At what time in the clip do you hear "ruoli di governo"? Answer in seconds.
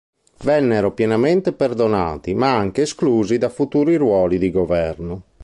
3.97-5.23